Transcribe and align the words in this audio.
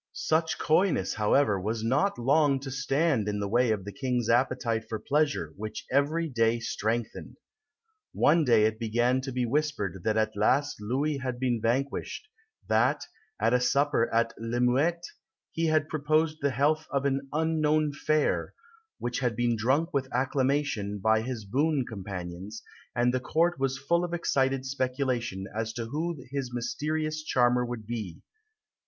Such 0.13 0.57
coyness, 0.57 1.13
however, 1.13 1.59
was 1.61 1.83
not 1.83 2.17
long 2.17 2.59
to 2.61 2.71
stand 2.71 3.27
in 3.27 3.39
the 3.39 3.47
way 3.47 3.69
of 3.69 3.85
the 3.85 3.91
King's 3.91 4.31
appetite 4.31 4.83
for 4.89 4.97
pleasure 4.97 5.53
which 5.57 5.85
every 5.91 6.27
day 6.27 6.59
strengthened. 6.59 7.37
One 8.11 8.43
day 8.43 8.63
it 8.65 8.79
began 8.79 9.21
to 9.21 9.31
be 9.31 9.45
whispered 9.45 10.01
that 10.03 10.17
at 10.17 10.35
last 10.35 10.81
Louis 10.81 11.19
had 11.19 11.39
been 11.39 11.61
vanquished 11.61 12.27
that, 12.67 13.05
at 13.39 13.53
a 13.53 13.59
supper 13.61 14.11
at 14.11 14.33
La 14.39 14.57
Muette, 14.57 15.03
he 15.51 15.67
had 15.67 15.87
proposed 15.87 16.39
the 16.41 16.49
health 16.49 16.87
of 16.89 17.05
an 17.05 17.29
"Unknown 17.31 17.93
Fair," 17.93 18.55
which 18.97 19.19
had 19.19 19.35
been 19.35 19.55
drunk 19.55 19.93
with 19.93 20.11
acclamation 20.11 20.97
by 20.97 21.21
his 21.21 21.45
boon 21.45 21.85
companions; 21.85 22.63
and 22.95 23.13
the 23.13 23.19
Court 23.19 23.59
was 23.59 23.77
full 23.77 24.03
of 24.03 24.15
excited 24.15 24.65
speculation 24.65 25.45
as 25.55 25.71
to 25.73 25.85
who 25.85 26.17
his 26.31 26.51
mysterious 26.51 27.21
charmer 27.21 27.67
could 27.67 27.85
be. 27.85 28.23